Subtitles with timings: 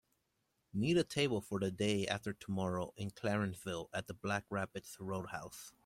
[0.73, 5.73] Need a table for the day after tomorrow in Clarenceville at the Black Rapids Roadhouse